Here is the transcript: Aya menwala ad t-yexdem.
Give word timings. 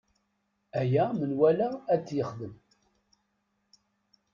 Aya 0.79 1.05
menwala 1.19 1.69
ad 1.93 2.01
t-yexdem. 2.07 2.53